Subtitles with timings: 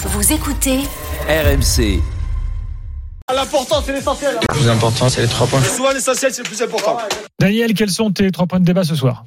[0.00, 0.78] Vous écoutez
[1.28, 2.00] RMC.
[3.34, 4.36] L'important, c'est l'essentiel.
[4.40, 5.60] Le plus important, c'est les trois points.
[5.60, 6.98] Souvent, l'essentiel, c'est le plus important.
[7.40, 9.24] Daniel, quels sont tes trois points de débat ce soir?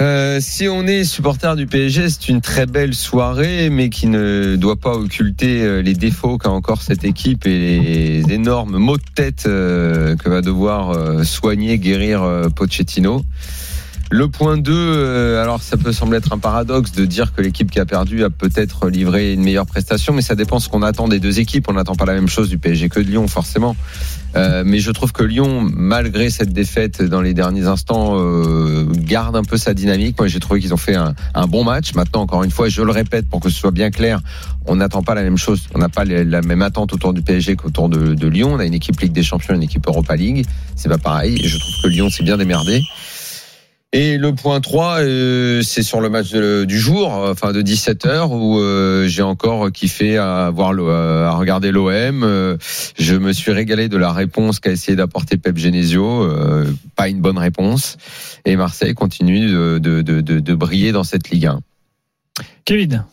[0.00, 4.56] Euh, si on est supporter du PSG, c'est une très belle soirée, mais qui ne
[4.56, 9.04] doit pas occulter euh, les défauts qu'a encore cette équipe et les énormes maux de
[9.14, 13.22] tête euh, que va devoir euh, soigner, guérir euh, Pochettino.
[14.14, 17.70] Le point 2, euh, alors ça peut sembler être un paradoxe de dire que l'équipe
[17.70, 21.08] qui a perdu a peut-être livré une meilleure prestation, mais ça dépend ce qu'on attend
[21.08, 21.66] des deux équipes.
[21.70, 23.74] On n'attend pas la même chose du PSG que de Lyon, forcément.
[24.36, 29.34] Euh, mais je trouve que Lyon, malgré cette défaite dans les derniers instants, euh, garde
[29.34, 30.18] un peu sa dynamique.
[30.18, 31.94] Moi, j'ai trouvé qu'ils ont fait un, bon match.
[31.94, 34.20] Maintenant, encore une fois, je le répète pour que ce soit bien clair,
[34.66, 35.68] on n'attend pas la même chose.
[35.74, 38.50] On n'a pas la même attente autour du PSG qu'autour de, de Lyon.
[38.52, 40.44] On a une équipe Ligue des Champions, une équipe Europa League.
[40.76, 41.38] C'est pas pareil.
[41.42, 42.82] Je trouve que Lyon s'est bien démerdé.
[43.94, 48.58] Et le point 3, euh, c'est sur le match du jour, enfin de 17h, où
[48.58, 52.22] euh, j'ai encore kiffé à, voir le- à regarder l'OM.
[52.24, 52.56] Euh,
[52.98, 56.22] je me suis régalé de la réponse qu'a essayé d'apporter Pep Genesio.
[56.22, 57.98] Euh, pas une bonne réponse.
[58.46, 61.60] Et Marseille continue de, de, de briller dans cette Ligue 1.
[62.64, 63.04] Kevin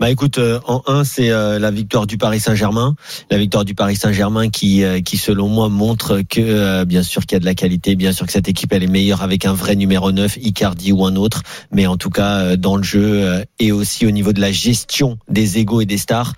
[0.00, 2.94] Bah écoute, euh, en 1, c'est euh, la victoire du Paris Saint-Germain.
[3.32, 7.34] La victoire du Paris Saint-Germain qui, euh, qui selon moi, montre que, bien sûr qu'il
[7.34, 9.54] y a de la qualité, bien sûr que cette équipe, elle est meilleure avec un
[9.54, 11.42] vrai numéro 9, Icardi ou un autre.
[11.72, 15.58] Mais en tout cas, dans le jeu et aussi au niveau de la gestion des
[15.58, 16.34] égaux et des stars,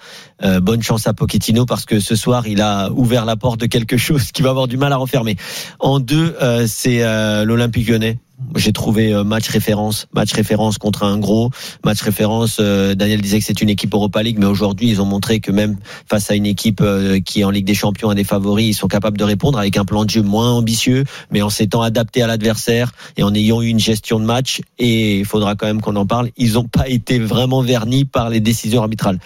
[0.62, 3.97] bonne chance à Pochettino parce que ce soir, il a ouvert la porte de quelque
[3.98, 5.36] chose qui va avoir du mal à refermer.
[5.80, 7.00] En 2, euh, c'est
[7.45, 8.18] l'Olympique lyonnais.
[8.56, 11.51] J'ai trouvé euh, match référence, match référence contre un gros,
[11.84, 12.58] match référence.
[12.61, 15.52] euh, Daniel disait que c'est une équipe Europa League, mais aujourd'hui ils ont montré que
[15.52, 15.77] même
[16.08, 18.74] face à une équipe euh, qui est en Ligue des Champions a des favoris, ils
[18.74, 22.23] sont capables de répondre avec un plan de jeu moins ambitieux, mais en s'étant adapté
[22.23, 24.61] à l'adversaire et en ayant eu une gestion de match.
[24.79, 26.30] Et il faudra quand même qu'on en parle.
[26.36, 29.18] Ils n'ont pas été vraiment vernis par les décisions arbitrales.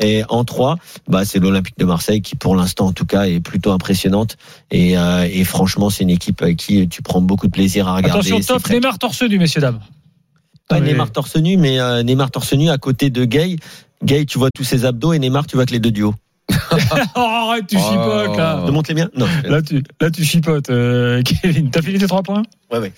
[0.00, 0.76] Et en 3,
[1.08, 4.36] bah, c'est l'Olympique de Marseille qui, pour l'instant, en tout cas, est plutôt impressionnante.
[4.70, 7.96] Et, euh, et franchement, c'est une équipe avec qui tu prends beaucoup de plaisir à
[7.96, 8.32] regarder.
[8.32, 9.80] Attention, top Neymar torse nu, messieurs, dames.
[10.68, 13.56] pas Neymar torse nu, mais euh, Neymar torse nu à côté de Gay.
[14.04, 16.14] Gay, tu vois tous ses abdos et Neymar, tu vois que les deux duos.
[17.16, 18.62] Oh, arrête, tu chipotes là.
[18.66, 19.26] Te montre les miens Non.
[19.44, 20.70] Là tu, là, tu chipotes.
[20.70, 22.42] Euh, Kevin, t'as fini tes trois points?
[22.70, 22.86] Ouais, ouais.